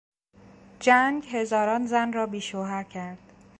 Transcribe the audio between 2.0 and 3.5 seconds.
را بیشوهر کرد.